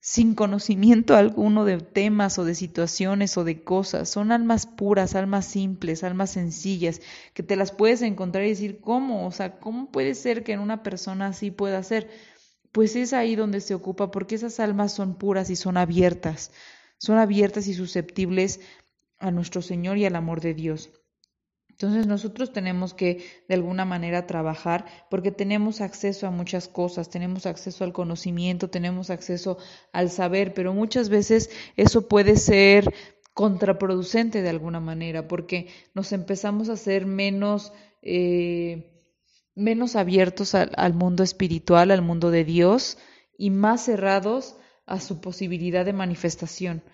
sin 0.00 0.34
conocimiento 0.34 1.16
alguno 1.16 1.64
de 1.64 1.78
temas 1.78 2.38
o 2.38 2.44
de 2.44 2.54
situaciones 2.54 3.36
o 3.36 3.44
de 3.44 3.62
cosas. 3.62 4.08
Son 4.08 4.32
almas 4.32 4.66
puras, 4.66 5.14
almas 5.14 5.46
simples, 5.46 6.02
almas 6.02 6.30
sencillas, 6.30 7.00
que 7.34 7.42
te 7.42 7.56
las 7.56 7.72
puedes 7.72 8.02
encontrar 8.02 8.44
y 8.44 8.50
decir, 8.50 8.80
¿cómo? 8.80 9.26
O 9.26 9.32
sea, 9.32 9.58
¿cómo 9.58 9.90
puede 9.90 10.14
ser 10.14 10.44
que 10.44 10.52
en 10.52 10.60
una 10.60 10.82
persona 10.82 11.26
así 11.26 11.50
pueda 11.50 11.82
ser? 11.82 12.08
Pues 12.72 12.96
es 12.96 13.12
ahí 13.12 13.36
donde 13.36 13.60
se 13.60 13.74
ocupa, 13.74 14.10
porque 14.10 14.34
esas 14.34 14.60
almas 14.60 14.92
son 14.92 15.14
puras 15.14 15.50
y 15.50 15.56
son 15.56 15.76
abiertas, 15.76 16.52
son 16.98 17.18
abiertas 17.18 17.66
y 17.68 17.74
susceptibles 17.74 18.60
a 19.18 19.30
nuestro 19.30 19.62
Señor 19.62 19.98
y 19.98 20.06
al 20.06 20.16
amor 20.16 20.40
de 20.40 20.54
Dios. 20.54 20.90
Entonces 21.68 22.06
nosotros 22.06 22.54
tenemos 22.54 22.94
que 22.94 23.22
de 23.48 23.54
alguna 23.54 23.84
manera 23.84 24.26
trabajar 24.26 24.86
porque 25.10 25.30
tenemos 25.30 25.82
acceso 25.82 26.26
a 26.26 26.30
muchas 26.30 26.68
cosas, 26.68 27.10
tenemos 27.10 27.44
acceso 27.44 27.84
al 27.84 27.92
conocimiento, 27.92 28.70
tenemos 28.70 29.10
acceso 29.10 29.58
al 29.92 30.10
saber, 30.10 30.54
pero 30.54 30.72
muchas 30.72 31.10
veces 31.10 31.50
eso 31.76 32.08
puede 32.08 32.36
ser 32.36 32.94
contraproducente 33.34 34.40
de 34.40 34.48
alguna 34.48 34.80
manera 34.80 35.28
porque 35.28 35.68
nos 35.94 36.12
empezamos 36.12 36.70
a 36.70 36.74
hacer 36.74 37.04
menos... 37.04 37.72
Eh, 38.00 38.95
menos 39.56 39.96
abiertos 39.96 40.54
al, 40.54 40.94
mundo 40.94 41.24
espiritual, 41.24 41.90
al 41.90 42.02
mundo 42.02 42.30
de 42.30 42.44
Dios 42.44 42.98
y 43.36 43.50
más 43.50 43.86
cerrados 43.86 44.56
a 44.84 45.00
su 45.00 45.20
posibilidad 45.20 45.84
de 45.84 45.94
manifestación. 45.94 46.84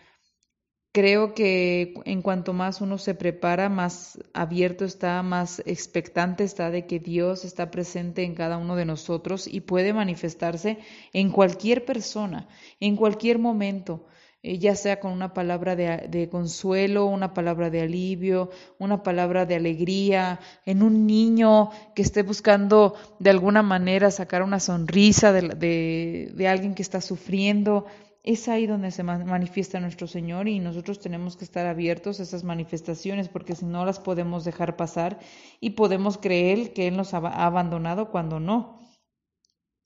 Creo 0.92 1.34
que 1.34 1.94
en 2.04 2.22
cuanto 2.22 2.52
más 2.52 2.80
uno 2.80 2.98
se 2.98 3.14
prepara, 3.14 3.68
más 3.68 4.18
abierto 4.32 4.84
está, 4.84 5.22
más 5.22 5.62
expectante 5.66 6.44
está 6.44 6.70
de 6.70 6.86
que 6.86 7.00
Dios 7.00 7.44
está 7.44 7.70
presente 7.70 8.24
en 8.24 8.34
cada 8.34 8.58
uno 8.58 8.76
de 8.76 8.84
nosotros 8.84 9.46
y 9.46 9.62
puede 9.62 9.92
manifestarse 9.92 10.78
en 11.12 11.30
cualquier 11.30 11.84
persona, 11.84 12.46
en 12.78 12.96
cualquier 12.96 13.38
momento. 13.38 14.06
Eh, 14.44 14.58
ya 14.58 14.74
sea 14.74 14.98
con 14.98 15.12
una 15.12 15.32
palabra 15.34 15.76
de, 15.76 16.28
consuelo, 16.28 17.06
una 17.06 17.32
palabra 17.32 17.70
de 17.70 17.82
alivio, 17.82 18.50
una 18.78 19.04
palabra 19.04 19.46
de 19.46 19.54
alegría, 19.54 20.40
en 20.66 20.82
un 20.82 21.06
niño 21.06 21.70
que 21.94 22.02
esté 22.02 22.22
buscando 22.24 22.94
de 23.20 23.30
alguna 23.30 23.62
manera 23.62 24.10
sacar 24.10 24.42
una 24.42 24.58
sonrisa 24.58 25.32
de, 25.32 26.32
de 26.34 26.48
alguien 26.48 26.74
que 26.74 26.82
está 26.82 27.00
sufriendo. 27.00 27.86
Es 28.24 28.48
ahí 28.48 28.66
donde 28.66 28.90
se 28.90 29.04
manifiesta 29.04 29.80
nuestro 29.80 30.06
Señor 30.08 30.48
y 30.48 30.58
nosotros 30.60 31.00
tenemos 31.00 31.36
que 31.36 31.44
estar 31.44 31.66
abiertos 31.66 32.18
a 32.18 32.24
esas 32.24 32.44
manifestaciones 32.44 33.28
porque 33.28 33.56
si 33.56 33.64
no 33.64 33.84
las 33.84 33.98
podemos 34.00 34.44
dejar 34.44 34.76
pasar 34.76 35.18
y 35.60 35.70
podemos 35.70 36.18
creer 36.18 36.72
que 36.72 36.88
Él 36.88 36.96
nos 36.96 37.14
ha 37.14 37.18
abandonado 37.18 38.10
cuando 38.10 38.38
no. 38.40 38.81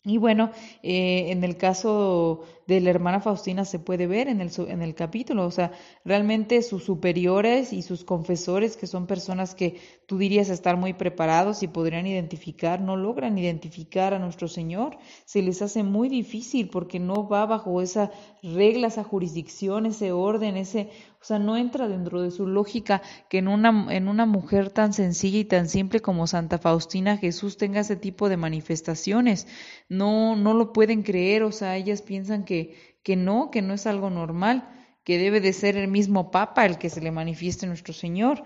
Y 0.06 0.18
bueno, 0.18 0.52
eh, 0.84 1.32
en 1.32 1.42
el 1.42 1.56
caso 1.56 2.44
de 2.68 2.80
la 2.80 2.90
hermana 2.90 3.18
Faustina 3.18 3.64
se 3.64 3.80
puede 3.80 4.06
ver 4.06 4.28
en 4.28 4.40
el, 4.40 4.52
en 4.68 4.80
el 4.80 4.94
capítulo, 4.94 5.44
o 5.44 5.50
sea, 5.50 5.72
realmente 6.04 6.62
sus 6.62 6.84
superiores 6.84 7.72
y 7.72 7.82
sus 7.82 8.04
confesores, 8.04 8.76
que 8.76 8.86
son 8.86 9.08
personas 9.08 9.56
que 9.56 9.80
tú 10.06 10.16
dirías 10.16 10.48
estar 10.48 10.76
muy 10.76 10.92
preparados 10.92 11.64
y 11.64 11.66
podrían 11.66 12.06
identificar, 12.06 12.80
no 12.80 12.96
logran 12.96 13.36
identificar 13.36 14.14
a 14.14 14.20
nuestro 14.20 14.46
Señor, 14.46 14.96
se 15.24 15.42
les 15.42 15.60
hace 15.60 15.82
muy 15.82 16.08
difícil 16.08 16.68
porque 16.68 17.00
no 17.00 17.26
va 17.26 17.44
bajo 17.44 17.82
esa 17.82 18.12
regla, 18.44 18.86
esa 18.86 19.02
jurisdicción, 19.02 19.86
ese 19.86 20.12
orden, 20.12 20.56
ese 20.56 20.88
O 21.20 21.24
sea, 21.24 21.38
no 21.38 21.56
entra 21.56 21.88
dentro 21.88 22.22
de 22.22 22.30
su 22.30 22.46
lógica 22.46 23.02
que 23.28 23.38
en 23.38 23.48
una, 23.48 23.86
en 23.94 24.08
una 24.08 24.26
mujer 24.26 24.70
tan 24.70 24.92
sencilla 24.92 25.38
y 25.38 25.44
tan 25.44 25.68
simple 25.68 26.00
como 26.00 26.26
Santa 26.26 26.58
Faustina 26.58 27.16
Jesús 27.16 27.56
tenga 27.56 27.80
ese 27.80 27.96
tipo 27.96 28.28
de 28.28 28.36
manifestaciones. 28.36 29.46
No, 29.88 30.36
no 30.36 30.54
lo 30.54 30.72
pueden 30.72 31.02
creer, 31.02 31.42
o 31.42 31.52
sea, 31.52 31.76
ellas 31.76 32.02
piensan 32.02 32.44
que, 32.44 32.98
que 33.02 33.16
no, 33.16 33.50
que 33.50 33.62
no 33.62 33.74
es 33.74 33.86
algo 33.86 34.10
normal, 34.10 34.68
que 35.04 35.18
debe 35.18 35.40
de 35.40 35.52
ser 35.52 35.76
el 35.76 35.88
mismo 35.88 36.30
Papa 36.30 36.66
el 36.66 36.78
que 36.78 36.90
se 36.90 37.00
le 37.00 37.10
manifieste 37.10 37.66
nuestro 37.66 37.94
Señor. 37.94 38.44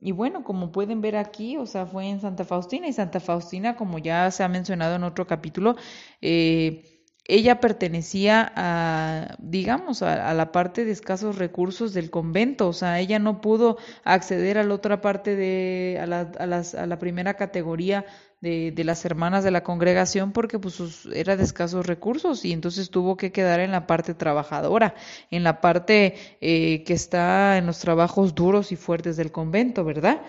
Y 0.00 0.12
bueno, 0.12 0.44
como 0.44 0.70
pueden 0.70 1.00
ver 1.00 1.16
aquí, 1.16 1.56
o 1.56 1.66
sea, 1.66 1.86
fue 1.86 2.08
en 2.08 2.20
Santa 2.20 2.44
Faustina 2.44 2.86
y 2.86 2.92
Santa 2.92 3.18
Faustina, 3.18 3.76
como 3.76 3.98
ya 3.98 4.30
se 4.30 4.44
ha 4.44 4.48
mencionado 4.48 4.94
en 4.94 5.02
otro 5.02 5.26
capítulo, 5.26 5.76
eh, 6.20 6.97
ella 7.28 7.60
pertenecía 7.60 8.50
a, 8.56 9.36
digamos, 9.38 10.00
a, 10.02 10.32
la 10.32 10.50
parte 10.50 10.86
de 10.86 10.92
escasos 10.92 11.36
recursos 11.36 11.92
del 11.92 12.10
convento, 12.10 12.68
o 12.68 12.72
sea, 12.72 13.00
ella 13.00 13.18
no 13.18 13.42
pudo 13.42 13.76
acceder 14.02 14.56
a 14.56 14.64
la 14.64 14.72
otra 14.72 15.02
parte 15.02 15.36
de, 15.36 15.98
a 16.00 16.06
la, 16.06 16.20
a 16.38 16.46
las, 16.46 16.74
a 16.74 16.86
la 16.86 16.98
primera 16.98 17.34
categoría 17.34 18.06
de, 18.40 18.72
de, 18.72 18.82
las 18.82 19.04
hermanas 19.04 19.44
de 19.44 19.50
la 19.50 19.62
congregación 19.62 20.32
porque 20.32 20.58
pues 20.58 21.04
era 21.12 21.36
de 21.36 21.44
escasos 21.44 21.86
recursos 21.86 22.46
y 22.46 22.52
entonces 22.52 22.88
tuvo 22.88 23.18
que 23.18 23.30
quedar 23.30 23.60
en 23.60 23.72
la 23.72 23.86
parte 23.86 24.14
trabajadora, 24.14 24.94
en 25.30 25.44
la 25.44 25.60
parte 25.60 26.14
eh, 26.40 26.82
que 26.84 26.94
está 26.94 27.58
en 27.58 27.66
los 27.66 27.78
trabajos 27.78 28.34
duros 28.34 28.72
y 28.72 28.76
fuertes 28.76 29.18
del 29.18 29.32
convento, 29.32 29.84
¿verdad? 29.84 30.22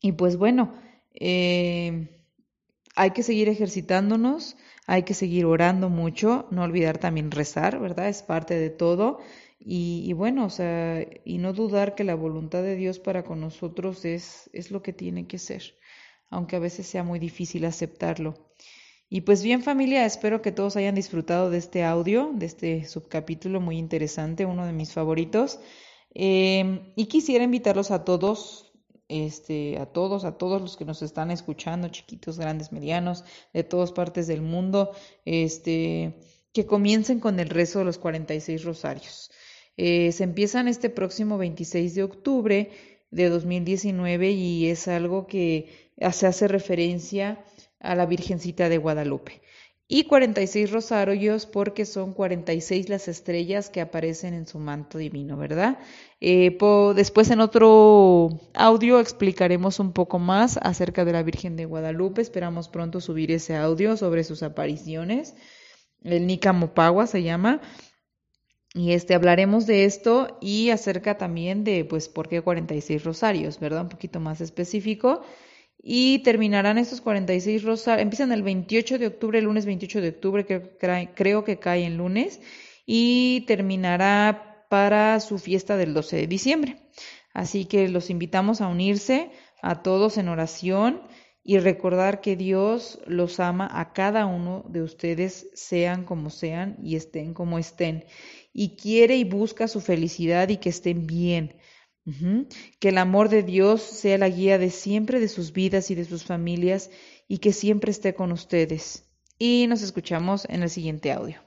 Y 0.00 0.12
pues 0.12 0.36
bueno, 0.36 0.74
eh, 1.12 2.22
hay 2.94 3.10
que 3.10 3.24
seguir 3.24 3.48
ejercitándonos, 3.48 4.56
hay 4.86 5.02
que 5.02 5.14
seguir 5.14 5.44
orando 5.46 5.88
mucho, 5.88 6.46
no 6.50 6.62
olvidar 6.62 6.98
también 6.98 7.30
rezar, 7.30 7.78
¿verdad? 7.80 8.08
Es 8.08 8.22
parte 8.22 8.54
de 8.54 8.70
todo. 8.70 9.18
Y, 9.58 10.12
bueno, 10.12 10.44
o 10.46 10.50
sea, 10.50 11.04
y 11.24 11.38
no 11.38 11.52
dudar 11.52 11.94
que 11.96 12.04
la 12.04 12.14
voluntad 12.14 12.62
de 12.62 12.76
Dios 12.76 13.00
para 13.00 13.24
con 13.24 13.40
nosotros 13.40 14.04
es, 14.04 14.48
es 14.52 14.70
lo 14.70 14.82
que 14.82 14.92
tiene 14.92 15.26
que 15.26 15.38
ser 15.38 15.74
aunque 16.30 16.56
a 16.56 16.60
veces 16.60 16.86
sea 16.86 17.02
muy 17.02 17.18
difícil 17.18 17.64
aceptarlo. 17.64 18.34
Y 19.08 19.20
pues 19.20 19.42
bien 19.42 19.62
familia, 19.62 20.04
espero 20.04 20.42
que 20.42 20.50
todos 20.50 20.76
hayan 20.76 20.96
disfrutado 20.96 21.50
de 21.50 21.58
este 21.58 21.84
audio, 21.84 22.32
de 22.34 22.46
este 22.46 22.84
subcapítulo 22.86 23.60
muy 23.60 23.78
interesante, 23.78 24.44
uno 24.44 24.66
de 24.66 24.72
mis 24.72 24.92
favoritos. 24.92 25.60
Em, 26.12 26.92
y 26.96 27.06
quisiera 27.06 27.44
invitarlos 27.44 27.90
a 27.90 28.04
todos, 28.04 28.65
este, 29.08 29.78
a 29.78 29.86
todos, 29.86 30.24
a 30.24 30.38
todos 30.38 30.60
los 30.60 30.76
que 30.76 30.84
nos 30.84 31.02
están 31.02 31.30
escuchando, 31.30 31.88
chiquitos, 31.88 32.38
grandes, 32.38 32.72
medianos, 32.72 33.24
de 33.52 33.64
todas 33.64 33.92
partes 33.92 34.26
del 34.26 34.42
mundo, 34.42 34.92
este, 35.24 36.14
que 36.52 36.66
comiencen 36.66 37.20
con 37.20 37.38
el 37.40 37.48
rezo 37.48 37.80
de 37.80 37.84
los 37.84 37.98
46 37.98 38.64
rosarios. 38.64 39.30
Eh, 39.76 40.12
se 40.12 40.24
empiezan 40.24 40.68
este 40.68 40.90
próximo 40.90 41.38
26 41.38 41.94
de 41.94 42.02
octubre 42.02 42.70
de 43.10 43.28
2019 43.28 44.30
y 44.30 44.68
es 44.68 44.88
algo 44.88 45.26
que 45.26 45.92
se 46.12 46.26
hace 46.26 46.48
referencia 46.48 47.44
a 47.78 47.94
la 47.94 48.06
Virgencita 48.06 48.68
de 48.68 48.78
Guadalupe. 48.78 49.42
Y 49.88 50.04
46 50.04 50.72
rosarios 50.72 51.46
porque 51.46 51.84
son 51.84 52.12
46 52.12 52.88
las 52.88 53.06
estrellas 53.06 53.70
que 53.70 53.80
aparecen 53.80 54.34
en 54.34 54.48
su 54.48 54.58
manto 54.58 54.98
divino, 54.98 55.36
¿verdad? 55.36 55.78
Eh, 56.20 56.58
después 56.96 57.30
en 57.30 57.40
otro 57.40 58.30
audio 58.54 58.98
explicaremos 58.98 59.78
un 59.78 59.92
poco 59.92 60.18
más 60.18 60.58
acerca 60.60 61.04
de 61.04 61.12
la 61.12 61.22
Virgen 61.22 61.54
de 61.54 61.66
Guadalupe. 61.66 62.20
Esperamos 62.20 62.68
pronto 62.68 63.00
subir 63.00 63.30
ese 63.30 63.54
audio 63.54 63.96
sobre 63.96 64.24
sus 64.24 64.42
apariciones. 64.42 65.36
El 66.02 66.26
Mopagua 66.54 67.06
se 67.06 67.22
llama. 67.22 67.60
Y 68.74 68.92
este 68.92 69.14
hablaremos 69.14 69.66
de 69.66 69.84
esto 69.84 70.36
y 70.40 70.70
acerca 70.70 71.16
también 71.16 71.62
de 71.62 71.84
pues 71.84 72.08
por 72.08 72.28
qué 72.28 72.42
46 72.42 73.04
rosarios, 73.04 73.60
¿verdad? 73.60 73.82
Un 73.82 73.88
poquito 73.88 74.18
más 74.18 74.40
específico 74.40 75.22
y 75.88 76.18
terminarán 76.24 76.78
estos 76.78 77.00
46 77.00 77.62
rosarios, 77.62 78.02
empiezan 78.02 78.32
el 78.32 78.42
28 78.42 78.98
de 78.98 79.06
octubre, 79.06 79.38
el 79.38 79.44
lunes 79.44 79.66
28 79.66 80.00
de 80.00 80.08
octubre, 80.08 80.44
que 80.44 80.76
creo 81.14 81.44
que 81.44 81.60
cae 81.60 81.84
en 81.84 81.96
lunes, 81.96 82.40
y 82.84 83.44
terminará 83.46 84.66
para 84.68 85.20
su 85.20 85.38
fiesta 85.38 85.76
del 85.76 85.94
12 85.94 86.16
de 86.16 86.26
diciembre. 86.26 86.76
Así 87.32 87.66
que 87.66 87.88
los 87.88 88.10
invitamos 88.10 88.60
a 88.60 88.66
unirse 88.66 89.30
a 89.62 89.82
todos 89.82 90.18
en 90.18 90.28
oración 90.28 91.02
y 91.44 91.58
recordar 91.58 92.20
que 92.20 92.34
Dios 92.34 92.98
los 93.06 93.38
ama 93.38 93.68
a 93.70 93.92
cada 93.92 94.26
uno 94.26 94.64
de 94.68 94.82
ustedes, 94.82 95.48
sean 95.54 96.04
como 96.04 96.30
sean 96.30 96.78
y 96.82 96.96
estén 96.96 97.32
como 97.32 97.60
estén, 97.60 98.06
y 98.52 98.70
quiere 98.70 99.18
y 99.18 99.22
busca 99.22 99.68
su 99.68 99.80
felicidad 99.80 100.48
y 100.48 100.56
que 100.56 100.70
estén 100.70 101.06
bien. 101.06 101.54
Que 102.78 102.88
el 102.90 102.98
amor 102.98 103.28
de 103.28 103.42
Dios 103.42 103.82
sea 103.82 104.16
la 104.16 104.28
guía 104.28 104.58
de 104.58 104.70
siempre 104.70 105.18
de 105.18 105.28
sus 105.28 105.52
vidas 105.52 105.90
y 105.90 105.96
de 105.96 106.04
sus 106.04 106.24
familias 106.24 106.90
y 107.26 107.38
que 107.38 107.52
siempre 107.52 107.90
esté 107.90 108.14
con 108.14 108.30
ustedes. 108.30 109.04
Y 109.38 109.66
nos 109.68 109.82
escuchamos 109.82 110.46
en 110.48 110.62
el 110.62 110.70
siguiente 110.70 111.10
audio. 111.10 111.40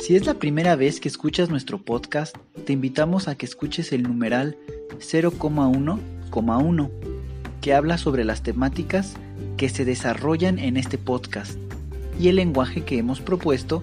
Si 0.00 0.14
es 0.14 0.26
la 0.26 0.34
primera 0.34 0.76
vez 0.76 1.00
que 1.00 1.08
escuchas 1.08 1.50
nuestro 1.50 1.84
podcast, 1.84 2.36
te 2.64 2.72
invitamos 2.72 3.26
a 3.26 3.36
que 3.36 3.46
escuches 3.46 3.92
el 3.92 4.02
numeral 4.04 4.56
0,1,1, 4.98 6.90
que 7.60 7.74
habla 7.74 7.98
sobre 7.98 8.24
las 8.24 8.42
temáticas 8.42 9.14
que 9.56 9.68
se 9.68 9.84
desarrollan 9.84 10.58
en 10.58 10.76
este 10.76 10.98
podcast 10.98 11.58
y 12.20 12.28
el 12.28 12.36
lenguaje 12.36 12.84
que 12.84 12.98
hemos 12.98 13.20
propuesto 13.20 13.82